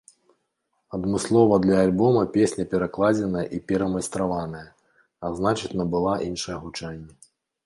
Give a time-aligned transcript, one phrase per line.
[0.97, 4.63] Адмыслова для альбома песня перакладзеная і перамайстраваная,
[5.27, 7.11] а значыць набыла іншае гучанне.